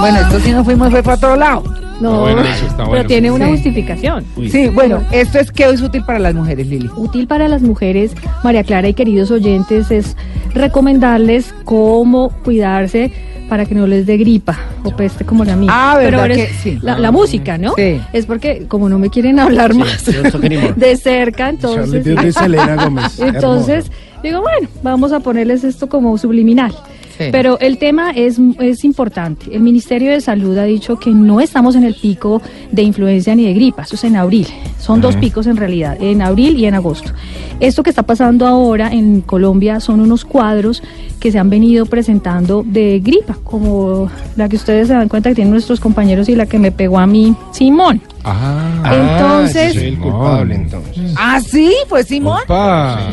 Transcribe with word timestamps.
Bueno, 0.00 0.18
esto 0.20 0.40
sí 0.40 0.52
nos 0.52 0.64
fuimos 0.64 0.90
fue 0.90 1.02
para 1.02 1.16
otro 1.16 1.36
lado. 1.36 1.64
No, 2.00 2.20
bueno, 2.20 2.42
eso 2.42 2.64
está 2.66 2.76
pero 2.76 2.88
bueno. 2.90 3.06
tiene 3.08 3.30
una 3.32 3.46
Sí. 3.46 3.52
justificación. 3.52 4.24
Sí, 4.50 4.68
bueno, 4.68 5.02
esto 5.10 5.38
es 5.40 5.50
que 5.50 5.64
es 5.68 5.82
útil 5.82 6.04
para 6.04 6.20
las 6.20 6.32
mujeres, 6.34 6.68
Lili. 6.68 6.88
Útil 6.96 7.26
para 7.26 7.48
las 7.48 7.60
mujeres, 7.62 8.12
María 8.44 8.62
Clara 8.62 8.88
y 8.88 8.94
queridos 8.94 9.32
oyentes, 9.32 9.90
es 9.90 10.16
recomendarles 10.54 11.52
cómo 11.64 12.30
cuidarse 12.44 13.12
para 13.48 13.64
que 13.64 13.74
no 13.74 13.86
les 13.88 14.06
dé 14.06 14.16
gripa 14.16 14.56
o 14.84 14.94
peste 14.94 15.24
como 15.24 15.44
la 15.44 15.56
mía. 15.56 15.70
Ah, 15.72 15.96
¿verdad 15.96 16.22
Pero 16.22 16.34
que 16.34 16.42
es 16.44 16.50
sí? 16.62 16.78
la, 16.82 16.98
la 16.98 17.10
música, 17.10 17.58
¿no? 17.58 17.72
Sí. 17.76 18.00
Es 18.12 18.26
porque 18.26 18.66
como 18.68 18.88
no 18.88 18.98
me 19.00 19.10
quieren 19.10 19.40
hablar 19.40 19.74
más 19.74 20.04
de 20.76 20.96
cerca, 20.96 21.48
entonces... 21.48 22.06
Entonces, 23.18 23.90
digo, 24.22 24.40
bueno, 24.42 24.68
vamos 24.84 25.12
a 25.12 25.20
ponerles 25.20 25.64
esto 25.64 25.88
como 25.88 26.16
subliminal. 26.18 26.74
Sí. 27.18 27.24
Pero 27.32 27.58
el 27.58 27.78
tema 27.78 28.12
es, 28.12 28.38
es 28.60 28.84
importante. 28.84 29.54
El 29.54 29.60
Ministerio 29.60 30.12
de 30.12 30.20
Salud 30.20 30.56
ha 30.56 30.64
dicho 30.64 30.98
que 30.98 31.10
no 31.10 31.40
estamos 31.40 31.74
en 31.74 31.84
el 31.84 31.94
pico 31.94 32.40
de 32.70 32.82
influenza 32.82 33.34
ni 33.34 33.44
de 33.44 33.54
gripa, 33.54 33.82
eso 33.82 33.96
es 33.96 34.04
en 34.04 34.16
abril. 34.16 34.46
Son 34.78 35.00
dos 35.00 35.16
picos 35.16 35.46
en 35.46 35.56
realidad, 35.56 35.96
en 36.00 36.22
abril 36.22 36.56
y 36.56 36.66
en 36.66 36.74
agosto. 36.74 37.12
Esto 37.60 37.82
que 37.82 37.90
está 37.90 38.04
pasando 38.04 38.46
ahora 38.46 38.92
en 38.92 39.20
Colombia 39.20 39.80
son 39.80 40.00
unos 40.00 40.24
cuadros 40.24 40.82
que 41.18 41.32
se 41.32 41.38
han 41.38 41.50
venido 41.50 41.86
presentando 41.86 42.64
de 42.64 43.00
gripa, 43.00 43.36
como 43.42 44.08
la 44.36 44.48
que 44.48 44.56
ustedes 44.56 44.88
se 44.88 44.94
dan 44.94 45.08
cuenta 45.08 45.30
que 45.30 45.34
tienen 45.34 45.52
nuestros 45.52 45.80
compañeros 45.80 46.28
y 46.28 46.36
la 46.36 46.46
que 46.46 46.58
me 46.58 46.70
pegó 46.70 46.98
a 46.98 47.06
mí, 47.06 47.34
Simón. 47.52 48.00
Ah, 48.30 48.94
Entonces- 48.94 49.74
soy 49.74 49.84
el 49.86 49.98
culpable, 49.98 50.54
entonces. 50.54 51.14
Ah, 51.16 51.40
sí, 51.40 51.72
pues 51.88 52.06
Simón. 52.06 52.40
Opa. 52.44 53.08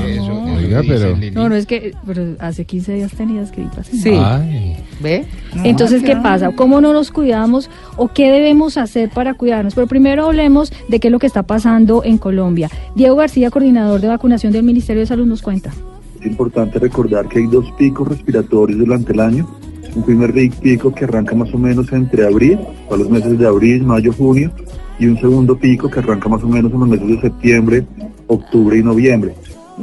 Oiga, 0.57 0.81
pero. 0.87 1.15
No, 1.33 1.49
no 1.49 1.55
es 1.55 1.65
que, 1.65 1.93
pero 2.05 2.35
hace 2.39 2.65
15 2.65 2.93
días 2.93 3.11
tenías 3.11 3.51
gripas. 3.51 3.87
¿sí? 3.87 4.11
Ay. 4.11 4.77
¿Ve? 5.01 5.25
Entonces, 5.63 6.03
¿qué 6.03 6.15
pasa? 6.15 6.51
¿Cómo 6.51 6.81
no 6.81 6.93
nos 6.93 7.11
cuidamos 7.11 7.69
o 7.97 8.07
qué 8.07 8.31
debemos 8.31 8.77
hacer 8.77 9.09
para 9.09 9.33
cuidarnos? 9.33 9.75
Pero 9.75 9.87
primero 9.87 10.25
hablemos 10.25 10.71
de 10.87 10.99
qué 10.99 11.09
es 11.09 11.11
lo 11.11 11.19
que 11.19 11.27
está 11.27 11.43
pasando 11.43 12.03
en 12.03 12.17
Colombia. 12.17 12.69
Diego 12.95 13.15
García, 13.15 13.51
coordinador 13.51 14.01
de 14.01 14.07
vacunación 14.07 14.53
del 14.53 14.63
Ministerio 14.63 15.01
de 15.01 15.07
Salud, 15.07 15.25
nos 15.25 15.41
cuenta. 15.41 15.71
Es 16.19 16.25
importante 16.25 16.79
recordar 16.79 17.27
que 17.27 17.39
hay 17.39 17.47
dos 17.47 17.65
picos 17.77 18.07
respiratorios 18.07 18.79
durante 18.79 19.13
el 19.13 19.19
año. 19.19 19.47
Un 19.95 20.03
primer 20.03 20.33
pico 20.61 20.93
que 20.93 21.05
arranca 21.05 21.35
más 21.35 21.53
o 21.53 21.57
menos 21.57 21.91
entre 21.93 22.25
abril, 22.25 22.59
a 22.91 22.95
los 22.97 23.09
meses 23.09 23.37
de 23.39 23.47
abril, 23.47 23.83
mayo, 23.83 24.11
junio, 24.11 24.51
y 24.99 25.07
un 25.07 25.17
segundo 25.19 25.57
pico 25.57 25.89
que 25.89 25.99
arranca 25.99 26.29
más 26.29 26.43
o 26.43 26.47
menos 26.47 26.71
en 26.71 26.79
los 26.79 26.89
meses 26.89 27.07
de 27.07 27.21
septiembre, 27.21 27.85
octubre 28.27 28.77
y 28.77 28.83
noviembre. 28.83 29.33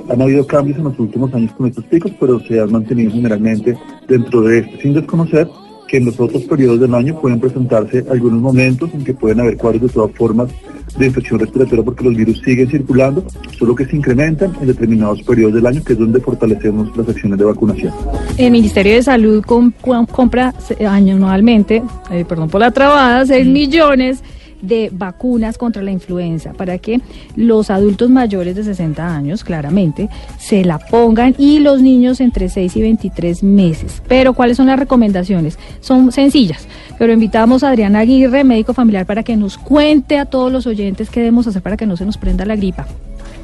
Han 0.09 0.23
habido 0.23 0.47
cambios 0.47 0.79
en 0.79 0.85
los 0.85 0.99
últimos 0.99 1.33
años 1.35 1.53
con 1.53 1.67
estos 1.67 1.85
picos, 1.85 2.13
pero 2.19 2.41
se 2.41 2.59
han 2.61 2.73
mantenido 2.73 3.11
generalmente 3.13 3.77
dentro 4.09 4.41
de 4.43 4.61
este, 4.61 4.81
sin 4.81 4.95
desconocer 4.95 5.47
que 5.87 5.99
en 5.99 6.07
los 6.07 6.19
otros 6.19 6.43
periodos 6.45 6.81
del 6.81 6.95
año 6.95 7.21
pueden 7.21 7.39
presentarse 7.39 8.03
algunos 8.11 8.41
momentos 8.41 8.89
en 8.95 9.05
que 9.05 9.13
pueden 9.13 9.41
haber 9.41 9.59
cuadros 9.59 9.83
de 9.83 9.89
todas 9.91 10.11
formas 10.17 10.49
de 10.97 11.07
infección 11.07 11.39
respiratoria 11.39 11.85
porque 11.85 12.05
los 12.05 12.15
virus 12.17 12.41
siguen 12.43 12.69
circulando, 12.71 13.25
solo 13.59 13.75
que 13.75 13.85
se 13.85 13.97
incrementan 13.97 14.53
en 14.63 14.67
determinados 14.69 15.23
periodos 15.23 15.55
del 15.55 15.67
año, 15.67 15.83
que 15.85 15.93
es 15.93 15.99
donde 15.99 16.21
fortalecemos 16.21 16.97
las 16.97 17.07
acciones 17.11 17.39
de 17.39 17.45
vacunación. 17.45 17.93
El 18.39 18.51
Ministerio 18.53 18.95
de 18.95 19.03
Salud 19.03 19.43
com- 19.45 19.73
com- 19.83 20.07
compra 20.07 20.55
anualmente, 20.89 21.83
eh, 22.11 22.25
perdón 22.27 22.49
por 22.49 22.61
la 22.63 22.71
trabada, 22.71 23.27
6 23.27 23.47
millones 23.47 24.23
de 24.63 24.91
vacunas 24.93 25.59
contra 25.59 25.83
la 25.83 25.91
influenza 25.91 26.53
para 26.55 26.79
que 26.79 27.01
los 27.37 27.71
adultos 27.71 28.09
mayores 28.09 28.57
de 28.57 28.65
60 28.65 29.15
años, 29.15 29.45
claramente, 29.45 30.09
se 30.39 30.65
la 30.65 30.79
pongan 30.79 31.35
y 31.37 31.59
los 31.59 31.83
niños 31.83 32.21
entre 32.21 32.49
6 32.49 32.77
y 32.77 32.81
23 32.83 33.43
meses. 33.43 34.03
Pero, 34.09 34.33
¿cuáles 34.33 34.57
son 34.57 34.69
las 34.69 34.79
recomendaciones? 34.79 35.59
Son 35.81 36.13
sencillas, 36.13 36.67
pero 36.99 37.13
invitamos 37.13 37.63
a 37.63 37.71
Adriana 37.71 38.01
Aguirre, 38.01 38.45
médico 38.45 38.73
familiar, 38.73 39.05
para 39.05 39.23
que 39.23 39.37
nos 39.37 39.59
cuente 39.59 40.19
a 40.19 40.25
todos 40.25 40.51
los 40.51 40.67
oyentes 40.67 41.11
qué 41.11 41.21
debemos 41.21 41.47
hacer 41.47 41.63
para 41.63 41.77
que 41.77 41.87
no 41.87 41.97
se 41.97 42.07
nos 42.07 42.17
prenda 42.17 42.47
la 42.47 42.57
gripa. 42.57 42.87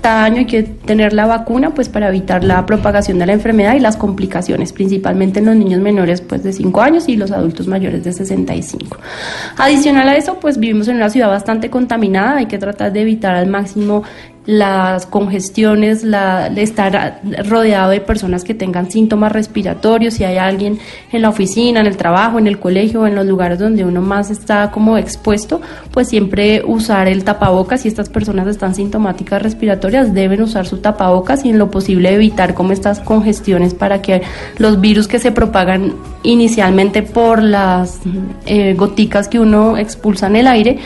Cada 0.00 0.24
año 0.24 0.38
hay 0.38 0.46
que 0.46 0.62
tener 0.62 1.12
la 1.12 1.26
vacuna 1.26 1.74
pues 1.74 1.88
para 1.88 2.08
evitar 2.08 2.44
la 2.44 2.64
propagación 2.66 3.18
de 3.18 3.26
la 3.26 3.32
enfermedad 3.32 3.74
y 3.74 3.80
las 3.80 3.96
complicaciones, 3.96 4.72
principalmente 4.72 5.40
en 5.40 5.46
los 5.46 5.56
niños 5.56 5.80
menores 5.80 6.20
pues 6.20 6.42
de 6.42 6.52
5 6.52 6.80
años 6.80 7.08
y 7.08 7.16
los 7.16 7.30
adultos 7.30 7.66
mayores 7.66 8.04
de 8.04 8.12
65. 8.12 8.96
Adicional 9.56 10.08
a 10.08 10.16
eso, 10.16 10.38
pues 10.40 10.58
vivimos 10.58 10.88
en 10.88 10.96
una 10.96 11.10
ciudad 11.10 11.28
bastante 11.28 11.70
contaminada, 11.70 12.36
hay 12.36 12.46
que 12.46 12.58
tratar 12.58 12.92
de 12.92 13.02
evitar 13.02 13.34
al 13.34 13.46
máximo 13.46 14.02
las 14.48 15.04
congestiones, 15.04 16.04
la, 16.04 16.46
estar 16.46 17.20
rodeado 17.46 17.90
de 17.90 18.00
personas 18.00 18.44
que 18.44 18.54
tengan 18.54 18.90
síntomas 18.90 19.30
respiratorios, 19.30 20.14
si 20.14 20.24
hay 20.24 20.38
alguien 20.38 20.78
en 21.12 21.20
la 21.20 21.28
oficina, 21.28 21.80
en 21.80 21.86
el 21.86 21.98
trabajo, 21.98 22.38
en 22.38 22.46
el 22.46 22.58
colegio, 22.58 23.06
en 23.06 23.14
los 23.14 23.26
lugares 23.26 23.58
donde 23.58 23.84
uno 23.84 24.00
más 24.00 24.30
está 24.30 24.70
como 24.70 24.96
expuesto, 24.96 25.60
pues 25.90 26.08
siempre 26.08 26.62
usar 26.64 27.08
el 27.08 27.24
tapabocas. 27.24 27.82
Si 27.82 27.88
estas 27.88 28.08
personas 28.08 28.46
están 28.46 28.74
sintomáticas 28.74 29.42
respiratorias, 29.42 30.14
deben 30.14 30.40
usar 30.40 30.66
su 30.66 30.78
tapabocas 30.78 31.44
y 31.44 31.50
en 31.50 31.58
lo 31.58 31.70
posible 31.70 32.14
evitar 32.14 32.54
como 32.54 32.72
estas 32.72 33.00
congestiones 33.00 33.74
para 33.74 34.00
que 34.00 34.22
los 34.56 34.80
virus 34.80 35.08
que 35.08 35.18
se 35.18 35.30
propagan 35.30 35.92
inicialmente 36.22 37.02
por 37.02 37.42
las 37.42 38.00
eh, 38.46 38.72
goticas 38.72 39.28
que 39.28 39.40
uno 39.40 39.76
expulsa 39.76 40.26
en 40.28 40.36
el 40.36 40.46
aire, 40.46 40.78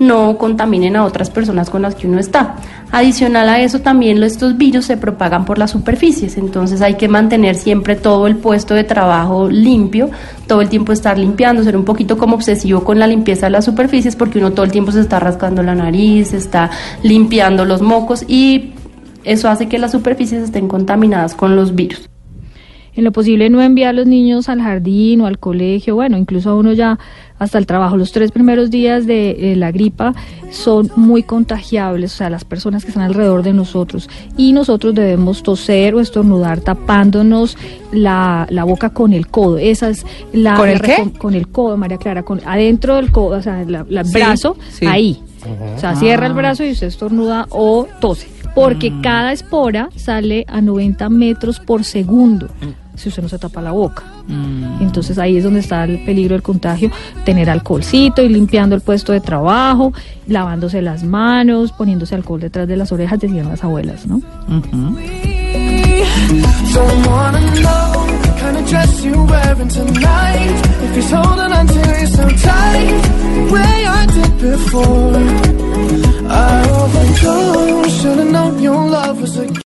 no 0.00 0.38
contaminen 0.38 0.96
a 0.96 1.04
otras 1.04 1.30
personas 1.30 1.70
con 1.70 1.82
las 1.82 1.94
que 1.94 2.08
uno 2.08 2.18
está. 2.18 2.56
Adicional 2.90 3.48
a 3.48 3.60
eso, 3.60 3.80
también 3.80 4.20
estos 4.22 4.56
virus 4.56 4.86
se 4.86 4.96
propagan 4.96 5.44
por 5.44 5.58
las 5.58 5.70
superficies, 5.70 6.38
entonces 6.38 6.80
hay 6.80 6.94
que 6.94 7.06
mantener 7.06 7.54
siempre 7.54 7.94
todo 7.94 8.26
el 8.26 8.36
puesto 8.36 8.74
de 8.74 8.82
trabajo 8.82 9.48
limpio, 9.48 10.10
todo 10.48 10.62
el 10.62 10.68
tiempo 10.68 10.92
estar 10.92 11.18
limpiando, 11.18 11.62
ser 11.62 11.76
un 11.76 11.84
poquito 11.84 12.18
como 12.18 12.34
obsesivo 12.34 12.82
con 12.82 12.98
la 12.98 13.06
limpieza 13.06 13.46
de 13.46 13.50
las 13.50 13.66
superficies, 13.66 14.16
porque 14.16 14.38
uno 14.38 14.52
todo 14.52 14.64
el 14.64 14.72
tiempo 14.72 14.90
se 14.90 15.00
está 15.00 15.20
rascando 15.20 15.62
la 15.62 15.74
nariz, 15.74 16.28
se 16.28 16.38
está 16.38 16.70
limpiando 17.02 17.64
los 17.64 17.82
mocos 17.82 18.24
y 18.26 18.72
eso 19.22 19.48
hace 19.48 19.68
que 19.68 19.78
las 19.78 19.92
superficies 19.92 20.42
estén 20.42 20.66
contaminadas 20.66 21.34
con 21.34 21.54
los 21.54 21.74
virus. 21.74 22.09
En 23.00 23.04
lo 23.04 23.12
posible 23.12 23.48
no 23.48 23.62
enviar 23.62 23.90
a 23.90 23.92
los 23.94 24.06
niños 24.06 24.48
al 24.50 24.60
jardín 24.60 25.22
o 25.22 25.26
al 25.26 25.38
colegio, 25.38 25.94
bueno, 25.94 26.18
incluso 26.18 26.50
a 26.50 26.54
uno 26.54 26.74
ya 26.74 26.98
hasta 27.38 27.56
el 27.56 27.64
trabajo. 27.64 27.96
Los 27.96 28.12
tres 28.12 28.30
primeros 28.30 28.70
días 28.70 29.06
de 29.06 29.52
eh, 29.52 29.56
la 29.56 29.72
gripa 29.72 30.12
son 30.50 30.90
muy 30.96 31.22
contagiables, 31.22 32.12
o 32.12 32.16
sea, 32.18 32.28
las 32.28 32.44
personas 32.44 32.84
que 32.84 32.90
están 32.90 33.04
alrededor 33.04 33.42
de 33.42 33.54
nosotros. 33.54 34.10
Y 34.36 34.52
nosotros 34.52 34.94
debemos 34.94 35.42
toser 35.42 35.94
o 35.94 36.00
estornudar 36.00 36.60
tapándonos 36.60 37.56
la, 37.90 38.46
la 38.50 38.64
boca 38.64 38.90
con 38.90 39.14
el 39.14 39.28
codo. 39.28 39.56
Esa 39.56 39.88
es 39.88 40.04
la... 40.34 40.56
¿Con 40.56 40.68
el 40.68 40.82
qué? 40.82 41.10
Con 41.16 41.32
el 41.34 41.48
codo, 41.48 41.78
María 41.78 41.96
Clara, 41.96 42.22
con, 42.22 42.42
adentro 42.44 42.96
del 42.96 43.10
codo, 43.10 43.38
o 43.38 43.42
sea, 43.42 43.62
el 43.62 43.86
Sí, 44.04 44.12
brazo, 44.12 44.58
sí. 44.68 44.86
ahí. 44.86 45.22
O 45.74 45.80
sea, 45.80 45.96
cierra 45.96 46.26
el 46.26 46.34
brazo 46.34 46.64
y 46.64 46.72
usted 46.72 46.88
estornuda 46.88 47.46
o 47.48 47.88
tose. 47.98 48.28
Porque 48.54 48.92
cada 49.00 49.32
espora 49.32 49.88
sale 49.96 50.44
a 50.48 50.60
90 50.60 51.08
metros 51.08 51.60
por 51.60 51.84
segundo 51.84 52.48
si 53.00 53.08
usted 53.08 53.22
no 53.22 53.28
se 53.28 53.38
tapa 53.38 53.60
la 53.60 53.72
boca. 53.72 54.04
Entonces 54.80 55.18
ahí 55.18 55.36
es 55.36 55.44
donde 55.44 55.60
está 55.60 55.84
el 55.84 56.04
peligro 56.04 56.34
del 56.34 56.42
contagio, 56.42 56.90
tener 57.24 57.50
alcoholcito 57.50 58.22
y 58.22 58.28
limpiando 58.28 58.74
el 58.76 58.82
puesto 58.82 59.12
de 59.12 59.20
trabajo, 59.20 59.92
lavándose 60.26 60.82
las 60.82 61.02
manos, 61.02 61.72
poniéndose 61.72 62.14
alcohol 62.14 62.40
detrás 62.40 62.68
de 62.68 62.76
las 62.76 62.92
orejas, 62.92 63.18
decían 63.18 63.48
las 63.48 63.64
abuelas, 63.64 64.06
¿no? 64.06 64.20
Don't 66.72 67.06
wanna 67.06 67.40